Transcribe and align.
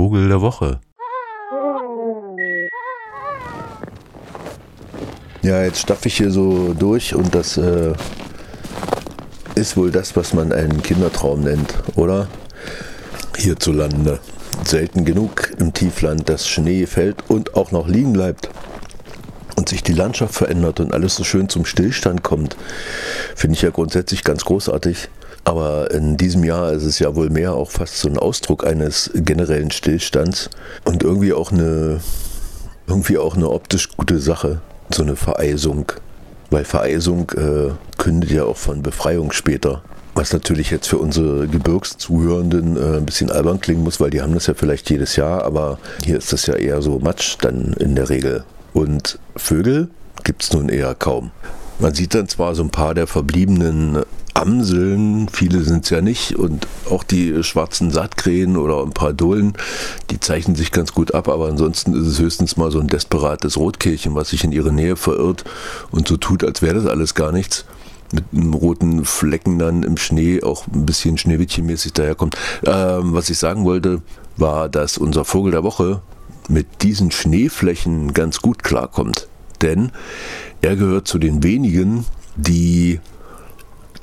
Vogel 0.00 0.28
der 0.28 0.40
Woche. 0.40 0.80
Ja, 5.42 5.62
jetzt 5.62 5.80
stapfe 5.80 6.08
ich 6.08 6.16
hier 6.16 6.30
so 6.30 6.72
durch 6.72 7.14
und 7.14 7.34
das 7.34 7.58
äh, 7.58 7.92
ist 9.56 9.76
wohl 9.76 9.90
das, 9.90 10.16
was 10.16 10.32
man 10.32 10.54
einen 10.54 10.82
Kindertraum 10.82 11.42
nennt, 11.42 11.74
oder? 11.96 12.28
Hierzulande. 13.36 14.20
Selten 14.64 15.04
genug 15.04 15.52
im 15.58 15.74
Tiefland, 15.74 16.30
dass 16.30 16.48
Schnee 16.48 16.86
fällt 16.86 17.28
und 17.28 17.54
auch 17.54 17.70
noch 17.70 17.86
liegen 17.86 18.14
bleibt 18.14 18.48
und 19.56 19.68
sich 19.68 19.82
die 19.82 19.92
Landschaft 19.92 20.32
verändert 20.32 20.80
und 20.80 20.94
alles 20.94 21.14
so 21.14 21.24
schön 21.24 21.50
zum 21.50 21.66
Stillstand 21.66 22.22
kommt, 22.22 22.56
finde 23.36 23.54
ich 23.54 23.60
ja 23.60 23.68
grundsätzlich 23.68 24.24
ganz 24.24 24.46
großartig. 24.46 25.10
Aber 25.44 25.90
in 25.90 26.16
diesem 26.16 26.44
Jahr 26.44 26.72
ist 26.72 26.84
es 26.84 26.98
ja 26.98 27.14
wohl 27.14 27.30
mehr 27.30 27.54
auch 27.54 27.70
fast 27.70 27.98
so 27.98 28.08
ein 28.08 28.18
Ausdruck 28.18 28.66
eines 28.66 29.10
generellen 29.14 29.70
Stillstands 29.70 30.50
und 30.84 31.02
irgendwie 31.02 31.32
auch 31.32 31.50
eine, 31.50 32.00
irgendwie 32.86 33.18
auch 33.18 33.36
eine 33.36 33.50
optisch 33.50 33.88
gute 33.96 34.18
Sache, 34.18 34.60
so 34.94 35.02
eine 35.02 35.16
Vereisung. 35.16 35.92
Weil 36.50 36.64
Vereisung 36.64 37.30
äh, 37.36 37.70
kündet 37.96 38.30
ja 38.30 38.44
auch 38.44 38.56
von 38.56 38.82
Befreiung 38.82 39.32
später. 39.32 39.82
Was 40.14 40.32
natürlich 40.32 40.70
jetzt 40.70 40.88
für 40.88 40.98
unsere 40.98 41.46
Gebirgszuhörenden 41.46 42.76
äh, 42.76 42.96
ein 42.98 43.06
bisschen 43.06 43.30
albern 43.30 43.60
klingen 43.60 43.84
muss, 43.84 44.00
weil 44.00 44.10
die 44.10 44.20
haben 44.20 44.34
das 44.34 44.48
ja 44.48 44.54
vielleicht 44.54 44.90
jedes 44.90 45.16
Jahr, 45.16 45.44
aber 45.44 45.78
hier 46.04 46.18
ist 46.18 46.32
das 46.32 46.46
ja 46.46 46.54
eher 46.54 46.82
so 46.82 46.98
Matsch 46.98 47.36
dann 47.40 47.74
in 47.78 47.94
der 47.94 48.08
Regel. 48.08 48.44
Und 48.72 49.18
Vögel 49.36 49.88
gibt 50.24 50.42
es 50.42 50.52
nun 50.52 50.68
eher 50.68 50.94
kaum. 50.94 51.30
Man 51.80 51.94
sieht 51.94 52.14
dann 52.14 52.28
zwar 52.28 52.54
so 52.54 52.62
ein 52.62 52.68
paar 52.68 52.92
der 52.92 53.06
verbliebenen 53.06 54.02
Amseln, 54.34 55.30
viele 55.30 55.62
sind 55.62 55.84
es 55.84 55.90
ja 55.90 56.02
nicht, 56.02 56.36
und 56.36 56.66
auch 56.90 57.02
die 57.02 57.42
schwarzen 57.42 57.90
Sattkrähen 57.90 58.58
oder 58.58 58.82
ein 58.82 58.92
paar 58.92 59.14
Dohlen, 59.14 59.54
die 60.10 60.20
zeichnen 60.20 60.56
sich 60.56 60.72
ganz 60.72 60.92
gut 60.92 61.14
ab, 61.14 61.28
aber 61.28 61.48
ansonsten 61.48 61.94
ist 61.94 62.06
es 62.06 62.18
höchstens 62.18 62.58
mal 62.58 62.70
so 62.70 62.80
ein 62.80 62.86
desperates 62.86 63.56
Rotkehlchen, 63.56 64.14
was 64.14 64.28
sich 64.28 64.44
in 64.44 64.52
ihre 64.52 64.72
Nähe 64.72 64.96
verirrt 64.96 65.44
und 65.90 66.06
so 66.06 66.18
tut, 66.18 66.44
als 66.44 66.60
wäre 66.60 66.74
das 66.74 66.86
alles 66.86 67.14
gar 67.14 67.32
nichts. 67.32 67.64
Mit 68.12 68.24
einem 68.32 68.52
roten 68.52 69.06
Flecken 69.06 69.58
dann 69.58 69.82
im 69.82 69.96
Schnee, 69.96 70.42
auch 70.42 70.66
ein 70.66 70.84
bisschen 70.84 71.16
Schneewittchenmäßig 71.16 71.94
daherkommt. 71.94 72.36
Ähm, 72.66 73.14
was 73.14 73.30
ich 73.30 73.38
sagen 73.38 73.64
wollte, 73.64 74.02
war, 74.36 74.68
dass 74.68 74.98
unser 74.98 75.24
Vogel 75.24 75.52
der 75.52 75.62
Woche 75.62 76.02
mit 76.48 76.82
diesen 76.82 77.10
Schneeflächen 77.10 78.12
ganz 78.12 78.42
gut 78.42 78.64
klarkommt. 78.64 79.29
Denn 79.62 79.92
er 80.62 80.76
gehört 80.76 81.08
zu 81.08 81.18
den 81.18 81.42
wenigen, 81.42 82.06
die 82.36 83.00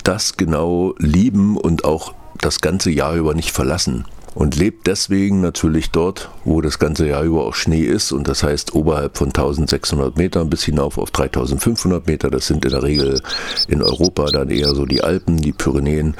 das 0.04 0.36
genau 0.36 0.94
lieben 0.98 1.56
und 1.56 1.84
auch 1.84 2.14
das 2.40 2.60
ganze 2.60 2.90
Jahr 2.90 3.14
über 3.14 3.34
nicht 3.34 3.50
verlassen. 3.50 4.04
Und 4.34 4.56
lebt 4.56 4.86
deswegen 4.86 5.40
natürlich 5.40 5.90
dort, 5.90 6.30
wo 6.44 6.60
das 6.60 6.78
ganze 6.78 7.08
Jahr 7.08 7.24
über 7.24 7.44
auch 7.44 7.54
Schnee 7.54 7.82
ist. 7.82 8.12
Und 8.12 8.28
das 8.28 8.44
heißt 8.44 8.74
oberhalb 8.74 9.18
von 9.18 9.28
1600 9.28 10.16
Metern 10.16 10.48
bis 10.48 10.62
hinauf 10.62 10.96
auf 10.96 11.10
3500 11.10 12.06
Meter. 12.06 12.30
Das 12.30 12.46
sind 12.46 12.64
in 12.64 12.70
der 12.70 12.82
Regel 12.84 13.20
in 13.66 13.82
Europa 13.82 14.26
dann 14.26 14.50
eher 14.50 14.74
so 14.74 14.86
die 14.86 15.02
Alpen, 15.02 15.38
die 15.38 15.52
Pyrenäen. 15.52 16.14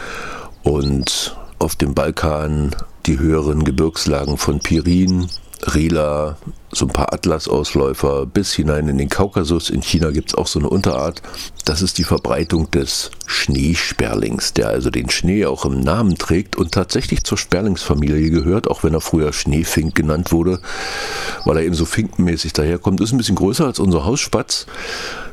Und 0.64 1.36
auf 1.61 1.77
dem 1.77 1.94
Balkan 1.94 2.75
die 3.06 3.19
höheren 3.19 3.64
Gebirgslagen 3.64 4.36
von 4.36 4.59
Pirin, 4.59 5.28
Rila, 5.66 6.36
so 6.70 6.86
ein 6.86 6.92
paar 6.92 7.12
Atlasausläufer 7.12 8.26
bis 8.26 8.52
hinein 8.52 8.88
in 8.88 8.98
den 8.98 9.08
Kaukasus. 9.08 9.70
In 9.70 9.82
China 9.82 10.10
gibt 10.10 10.30
es 10.30 10.34
auch 10.34 10.46
so 10.46 10.58
eine 10.58 10.68
Unterart. 10.68 11.22
Das 11.64 11.82
ist 11.82 11.98
die 11.98 12.04
Verbreitung 12.04 12.70
des 12.70 13.10
Schneesperlings, 13.26 14.52
der 14.52 14.68
also 14.68 14.90
den 14.90 15.10
Schnee 15.10 15.46
auch 15.46 15.64
im 15.64 15.80
Namen 15.80 16.16
trägt 16.16 16.56
und 16.56 16.72
tatsächlich 16.72 17.24
zur 17.24 17.38
Sperlingsfamilie 17.38 18.30
gehört, 18.30 18.68
auch 18.68 18.82
wenn 18.84 18.94
er 18.94 19.00
früher 19.00 19.32
Schneefink 19.32 19.94
genannt 19.94 20.32
wurde, 20.32 20.60
weil 21.44 21.56
er 21.58 21.64
eben 21.64 21.74
so 21.74 21.84
finkenmäßig 21.84 22.52
daherkommt. 22.52 23.00
Ist 23.00 23.12
ein 23.12 23.18
bisschen 23.18 23.36
größer 23.36 23.66
als 23.66 23.78
unser 23.78 24.04
Hausspatz, 24.04 24.66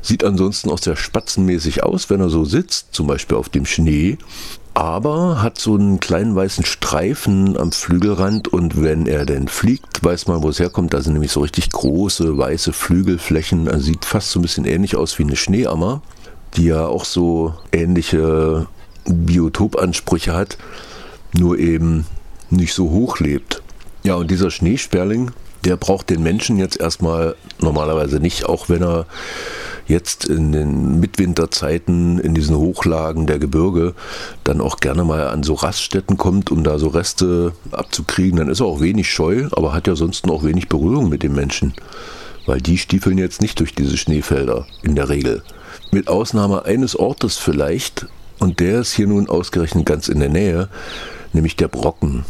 sieht 0.02 0.24
ansonsten 0.24 0.72
auch 0.72 0.80
sehr 0.80 0.96
spatzenmäßig 0.96 1.84
aus, 1.84 2.10
wenn 2.10 2.20
er 2.20 2.30
so 2.30 2.46
sitzt, 2.46 2.94
zum 2.94 3.08
Beispiel 3.08 3.38
auf 3.38 3.50
dem 3.50 3.66
Schnee 3.66 4.18
aber 4.76 5.42
hat 5.42 5.58
so 5.58 5.76
einen 5.76 6.02
kleinen 6.02 6.36
weißen 6.36 6.66
Streifen 6.66 7.58
am 7.58 7.72
Flügelrand 7.72 8.50
und 8.50 8.84
wenn 8.84 9.08
er 9.08 9.26
denn 9.26 9.48
fliegt, 9.48 10.04
weiß 10.04 10.28
man, 10.28 10.44
wo 10.44 10.50
es 10.50 10.60
herkommt. 10.60 10.94
Da 10.94 11.02
sind 11.02 11.14
nämlich 11.14 11.32
so 11.32 11.40
richtig 11.40 11.72
große 11.72 12.38
weiße 12.38 12.74
Flügelflächen. 12.74 13.70
Also 13.70 13.86
sieht 13.86 14.04
fast 14.04 14.32
so 14.32 14.40
ein 14.40 14.42
bisschen 14.42 14.66
ähnlich 14.66 14.98
aus 14.98 15.18
wie 15.18 15.24
eine 15.24 15.38
Schneeammer, 15.38 16.02
die 16.58 16.66
ja 16.66 16.86
auch 16.86 17.06
so 17.06 17.56
ähnliche 17.72 18.68
Biotopansprüche 19.06 20.34
hat, 20.34 20.58
nur 21.34 21.58
eben 21.58 22.06
nicht 22.50 22.74
so 22.74 22.90
hoch 22.90 23.20
lebt. 23.20 23.62
Ja, 24.04 24.16
und 24.16 24.30
dieser 24.30 24.52
Schneesperling, 24.52 25.32
der 25.64 25.78
braucht 25.78 26.10
den 26.10 26.22
Menschen 26.22 26.58
jetzt 26.58 26.80
erstmal 26.80 27.36
normalerweise 27.60 28.20
nicht, 28.20 28.46
auch 28.46 28.68
wenn 28.68 28.84
er 28.84 29.06
jetzt 29.88 30.26
in 30.26 30.52
den 30.52 31.00
Mitwinterzeiten 31.00 32.20
in 32.20 32.34
diesen 32.34 32.58
Hochlagen 32.58 33.28
der 33.28 33.40
Gebirge 33.40 33.94
dann 34.44 34.62
auch 34.62 34.78
gerne 34.78 35.04
mal 35.04 35.28
an 35.28 35.44
so 35.44 35.54
Raststätten 35.54 36.18
kommt, 36.18 36.52
um 36.52 36.64
da 36.64 36.80
so 36.80 36.88
Reste 36.88 37.54
abzukriegen, 37.72 38.40
dann 38.40 38.50
ist 38.50 38.62
er 38.62 38.66
auch 38.66 38.82
wenig 38.82 39.12
scheu, 39.12 39.48
aber 39.52 39.74
hat 39.74 39.88
ja 39.88 39.96
sonst 39.96 40.30
auch 40.30 40.44
wenig 40.44 40.70
Berührung 40.70 41.10
mit 41.10 41.24
den 41.24 41.34
Menschen. 41.34 41.74
Weil 42.46 42.62
die 42.62 42.78
stiefeln 42.78 43.18
jetzt 43.18 43.42
nicht 43.42 43.60
durch 43.60 43.74
diese 43.74 43.98
Schneefelder 43.98 44.68
in 44.84 44.96
der 44.96 45.10
Regel. 45.10 45.44
Mit 45.92 46.08
Ausnahme 46.08 46.66
eines 46.66 46.96
Ortes 46.96 47.38
vielleicht, 47.38 48.08
und 48.40 48.60
der 48.60 48.82
ist 48.82 48.94
hier 48.94 49.08
nun 49.08 49.30
ausgerechnet 49.30 49.86
ganz 49.86 50.08
in 50.08 50.20
der 50.20 50.30
Nähe, 50.30 50.70
nämlich 51.34 51.56
der 51.56 51.68
Brocken 51.68 52.26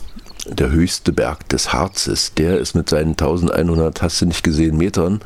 der 0.48 0.70
höchste 0.70 1.12
Berg 1.12 1.50
des 1.50 1.74
Harzes. 1.74 2.34
Der 2.36 2.60
ist 2.60 2.76
mit 2.76 2.90
seinen 2.90 3.12
1100, 3.12 4.02
hast 4.02 4.22
du 4.22 4.26
nicht 4.26 4.44
gesehen, 4.44 4.78
Metern 4.78 5.22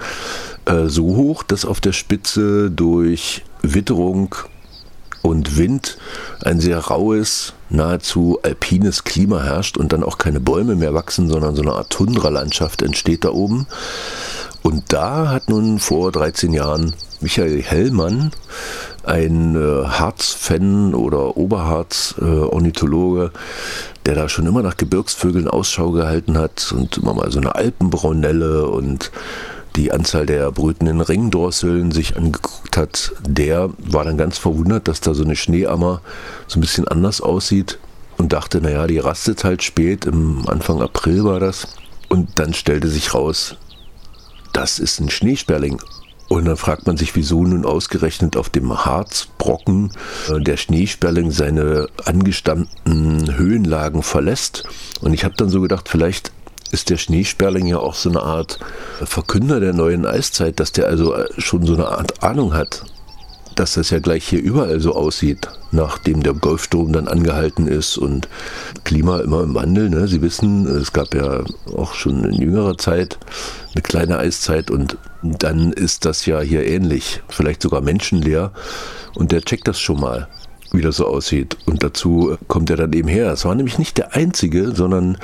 äh, 0.70 0.88
so 0.88 1.16
hoch, 1.16 1.44
dass 1.44 1.66
auf 1.66 1.82
der 1.82 1.94
Spitze 1.94 2.72
durch 2.72 3.44
Witterung 3.62 4.36
und 5.22 5.58
Wind 5.58 5.98
ein 6.44 6.60
sehr 6.60 6.80
raues, 6.80 7.54
nahezu 7.70 8.40
alpines 8.44 9.04
Klima 9.04 9.44
herrscht 9.44 9.78
und 9.78 9.92
dann 9.94 10.04
auch 10.04 10.18
keine 10.18 10.40
Bäume 10.40 10.76
mehr 10.76 10.94
wachsen, 10.94 11.30
sondern 11.30 11.56
so 11.56 11.62
eine 11.62 11.74
Art 11.74 11.90
Tundralandschaft 11.90 12.82
entsteht 12.82 13.26
da 13.26 13.30
oben. 13.32 13.68
Und 14.62 14.94
da 14.94 15.30
hat 15.30 15.50
nun 15.50 15.80
vor 15.80 16.12
13 16.12 16.54
Jahren 16.54 16.94
Michael 17.22 17.62
Hellmann, 17.62 18.32
ein 19.04 19.56
äh, 19.56 19.86
Harz-Fan 19.86 20.94
oder 20.94 21.36
Oberharz-Ornithologe, 21.38 23.26
äh, 23.26 23.30
der 24.06 24.16
da 24.16 24.30
schon 24.30 24.46
immer 24.46 24.62
nach 24.62 24.78
Gebirgsvögeln 24.78 25.48
Ausschau 25.48 25.92
gehalten 25.92 26.38
hat 26.38 26.74
und 26.76 26.98
immer 26.98 27.14
mal 27.14 27.32
so 27.32 27.40
eine 27.40 27.56
Alpenbraunelle 27.56 28.68
und 28.68 29.12
die 29.80 29.94
Anzahl 29.94 30.26
der 30.26 30.52
brütenden 30.52 31.00
Ringdrosseln 31.00 31.92
sich 31.92 32.18
angeguckt 32.18 32.76
hat, 32.76 33.14
der 33.26 33.70
war 33.78 34.04
dann 34.04 34.18
ganz 34.18 34.38
verwundert, 34.38 34.90
dass 34.90 35.00
da 35.00 35.14
so 35.14 35.24
eine 35.24 35.38
Schneeammer 35.38 36.02
so 36.48 36.60
ein 36.60 36.62
bisschen 36.62 36.86
anders 36.86 37.22
aussieht 37.22 37.80
und 38.18 38.34
dachte, 38.34 38.60
naja, 38.60 38.88
die 38.88 39.00
rastet 39.00 39.46
halt 39.46 39.64
spät, 39.64 40.04
im 40.04 40.44
Anfang 40.50 40.82
April 40.82 41.24
war 41.24 41.40
das. 41.40 41.78
Und 42.10 42.38
dann 42.40 42.54
stellte 42.54 42.90
sich 42.90 43.14
raus, 43.14 43.56
das 44.52 44.80
ist 44.80 45.00
ein 45.00 45.10
Schneesperling. 45.10 45.80
Und 46.28 46.46
dann 46.46 46.58
fragt 46.58 46.86
man 46.86 46.98
sich, 46.98 47.16
wieso 47.16 47.44
nun 47.44 47.66
ausgerechnet 47.66 48.36
auf 48.36 48.50
dem 48.50 48.86
Harzbrocken 48.86 49.94
äh, 50.30 50.42
der 50.42 50.58
Schneesperling 50.58 51.32
seine 51.32 51.88
angestammten 52.04 53.38
Höhenlagen 53.38 54.04
verlässt. 54.04 54.66
Und 55.00 55.14
ich 55.14 55.24
habe 55.24 55.36
dann 55.38 55.50
so 55.50 55.62
gedacht, 55.62 55.88
vielleicht 55.88 56.34
ist 56.72 56.90
der 56.90 56.98
Schneesperling 56.98 57.68
ja 57.68 57.80
auch 57.80 57.96
so 57.96 58.10
eine 58.10 58.22
Art 58.22 58.60
Verkünder 59.04 59.60
der 59.60 59.74
neuen 59.74 60.06
Eiszeit, 60.06 60.60
dass 60.60 60.72
der 60.72 60.88
also 60.88 61.14
äh, 61.14 61.28
schon 61.38 61.66
so 61.66 61.74
eine 61.74 61.88
Art 61.88 62.24
Ahnung 62.24 62.54
hat, 62.54 62.84
dass 63.56 63.74
das 63.74 63.90
ja 63.90 64.00
gleich 64.00 64.28
hier 64.28 64.42
überall 64.42 64.80
so 64.80 64.96
aussieht, 64.96 65.50
nachdem 65.72 66.24
der 66.24 66.34
Golfstrom 66.34 66.94
dann 66.94 67.08
angehalten 67.08 67.68
ist 67.68 67.98
und 67.98 68.30
Klima 68.86 69.20
immer 69.20 69.44
im 69.44 69.54
Wandel. 69.54 69.90
Ne? 69.90 70.08
Sie 70.08 70.22
wissen, 70.22 70.66
es 70.66 70.94
gab 70.94 71.14
ja 71.14 71.44
auch 71.76 71.94
schon 71.94 72.24
in 72.24 72.34
jüngerer 72.34 72.78
Zeit 72.78 73.18
eine 73.74 73.82
kleine 73.82 74.18
Eiszeit 74.18 74.72
und 74.72 74.98
dann 75.22 75.74
ist 75.74 76.06
das 76.06 76.26
ja 76.26 76.40
hier 76.40 76.66
ähnlich, 76.66 77.22
vielleicht 77.28 77.62
sogar 77.62 77.82
menschenleer 77.82 78.52
und 79.16 79.32
der 79.32 79.42
checkt 79.42 79.68
das 79.68 79.80
schon 79.80 80.00
mal 80.00 80.28
wie 80.72 80.82
das 80.82 80.98
so 80.98 81.08
aussieht. 81.08 81.58
Und 81.66 81.84
dazu 81.84 82.38
kommt 82.48 82.70
er 82.70 82.78
dann 82.78 82.94
eben 82.94 83.08
her. 83.08 83.32
Es 83.32 83.46
war 83.46 83.56
nämlich 83.56 83.80
nicht 83.80 83.98
der 83.98 84.16
einzige, 84.16 84.76
sondern 84.76 85.18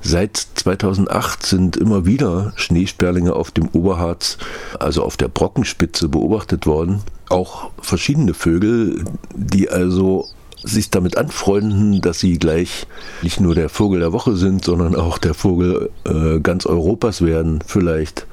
seit 0.00 0.36
2008 0.36 1.44
sind 1.44 1.76
immer 1.76 2.06
wieder 2.06 2.52
Schneesperlinge 2.56 3.34
auf 3.34 3.50
dem 3.50 3.68
Oberharz, 3.68 4.38
also 4.78 5.02
auf 5.02 5.16
der 5.16 5.28
Brockenspitze 5.28 6.08
beobachtet 6.08 6.66
worden. 6.66 7.02
Auch 7.28 7.70
verschiedene 7.80 8.34
Vögel, 8.34 9.04
die 9.34 9.68
also 9.70 10.28
sich 10.62 10.90
damit 10.90 11.16
anfreunden, 11.16 12.00
dass 12.00 12.20
sie 12.20 12.38
gleich 12.38 12.86
nicht 13.22 13.40
nur 13.40 13.54
der 13.54 13.68
Vogel 13.68 14.00
der 14.00 14.12
Woche 14.12 14.36
sind, 14.36 14.64
sondern 14.64 14.94
auch 14.94 15.18
der 15.18 15.34
Vogel 15.34 15.90
äh, 16.04 16.40
ganz 16.40 16.66
Europas 16.66 17.22
werden, 17.22 17.60
vielleicht 17.66 18.26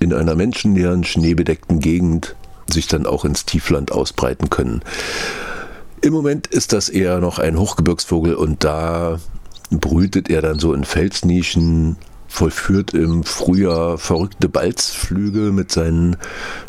in 0.00 0.12
einer 0.12 0.34
menschenleeren, 0.34 1.04
schneebedeckten 1.04 1.78
Gegend 1.78 2.34
sich 2.72 2.86
dann 2.86 3.06
auch 3.06 3.24
ins 3.24 3.44
Tiefland 3.44 3.92
ausbreiten 3.92 4.50
können. 4.50 4.82
Im 6.02 6.14
Moment 6.14 6.46
ist 6.46 6.72
das 6.72 6.88
eher 6.88 7.20
noch 7.20 7.38
ein 7.38 7.58
Hochgebirgsvogel 7.58 8.34
und 8.34 8.64
da 8.64 9.18
brütet 9.70 10.30
er 10.30 10.40
dann 10.40 10.58
so 10.58 10.72
in 10.72 10.84
Felsnischen 10.84 11.96
vollführt 12.26 12.94
im 12.94 13.22
Frühjahr 13.24 13.98
verrückte 13.98 14.48
Balzflüge 14.48 15.52
mit 15.52 15.70
seinen 15.70 16.16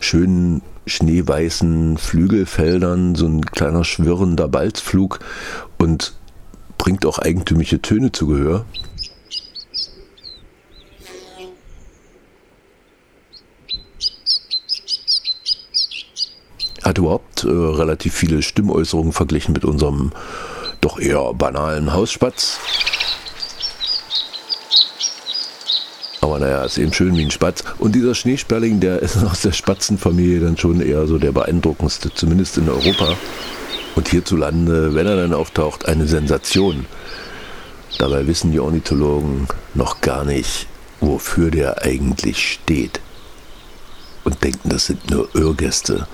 schönen 0.01 0.61
schneeweißen 0.85 1.97
Flügelfeldern, 1.97 3.15
so 3.15 3.27
ein 3.27 3.45
kleiner 3.45 3.85
schwirrender 3.85 4.49
Balzflug 4.49 5.19
und 5.77 6.13
bringt 6.77 7.05
auch 7.05 7.19
eigentümliche 7.19 7.81
Töne 7.81 8.11
zu 8.11 8.27
Gehör. 8.27 8.65
Hat 16.91 16.97
überhaupt 16.97 17.45
äh, 17.45 17.47
relativ 17.47 18.13
viele 18.13 18.41
Stimmäußerungen 18.41 19.13
verglichen 19.13 19.53
mit 19.53 19.63
unserem 19.63 20.11
doch 20.81 20.99
eher 20.99 21.33
banalen 21.33 21.93
Hausspatz. 21.93 22.59
Aber 26.19 26.37
naja, 26.37 26.65
ist 26.65 26.77
eben 26.77 26.91
schön 26.91 27.15
wie 27.15 27.23
ein 27.23 27.31
Spatz. 27.31 27.63
Und 27.79 27.95
dieser 27.95 28.13
Schneesperling, 28.13 28.81
der 28.81 28.99
ist 28.99 29.23
aus 29.23 29.39
der 29.39 29.53
Spatzenfamilie 29.53 30.41
dann 30.41 30.57
schon 30.57 30.81
eher 30.81 31.07
so 31.07 31.17
der 31.17 31.31
beeindruckendste, 31.31 32.13
zumindest 32.13 32.57
in 32.57 32.67
Europa. 32.67 33.15
Und 33.95 34.09
hierzulande, 34.09 34.93
wenn 34.93 35.07
er 35.07 35.15
dann 35.15 35.33
auftaucht, 35.33 35.85
eine 35.85 36.07
Sensation. 36.07 36.87
Dabei 37.99 38.27
wissen 38.27 38.51
die 38.51 38.59
Ornithologen 38.59 39.47
noch 39.75 40.01
gar 40.01 40.25
nicht, 40.25 40.67
wofür 40.99 41.51
der 41.51 41.83
eigentlich 41.83 42.51
steht. 42.51 42.99
Und 44.25 44.43
denken, 44.43 44.67
das 44.67 44.87
sind 44.87 45.09
nur 45.09 45.33
Irrgäste. 45.33 46.05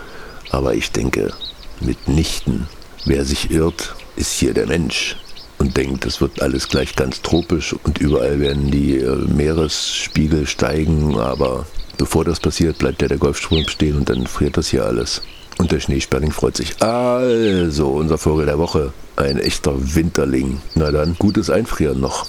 Aber 0.51 0.73
ich 0.73 0.91
denke, 0.91 1.33
mitnichten. 1.81 2.67
Wer 3.05 3.25
sich 3.25 3.51
irrt, 3.51 3.95
ist 4.15 4.33
hier 4.33 4.53
der 4.53 4.67
Mensch 4.67 5.17
und 5.59 5.77
denkt, 5.77 6.05
es 6.05 6.21
wird 6.21 6.41
alles 6.41 6.67
gleich 6.67 6.95
ganz 6.95 7.21
tropisch 7.21 7.73
und 7.83 7.99
überall 7.99 8.39
werden 8.39 8.69
die 8.71 8.97
äh, 8.97 9.15
Meeresspiegel 9.15 10.45
steigen, 10.45 11.17
aber 11.17 11.65
bevor 11.97 12.25
das 12.25 12.39
passiert, 12.39 12.77
bleibt 12.77 13.01
ja 13.01 13.07
der 13.07 13.17
Golfstrom 13.17 13.67
stehen 13.67 13.97
und 13.97 14.09
dann 14.09 14.27
friert 14.27 14.57
das 14.57 14.69
hier 14.69 14.85
alles. 14.85 15.21
Und 15.57 15.71
der 15.71 15.79
Schneesperling 15.79 16.31
freut 16.31 16.55
sich. 16.55 16.79
Also, 16.81 17.89
unser 17.89 18.19
Vogel 18.19 18.45
der 18.45 18.59
Woche. 18.59 18.93
Ein 19.15 19.39
echter 19.39 19.73
Winterling. 19.95 20.61
Na 20.75 20.91
dann, 20.91 21.15
gutes 21.17 21.49
Einfrieren 21.49 21.99
noch. 21.99 22.27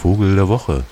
Vogel 0.00 0.34
der 0.34 0.48
Woche. 0.48 0.82